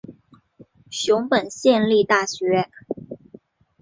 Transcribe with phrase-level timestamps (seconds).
[0.89, 2.67] 熊本县立大学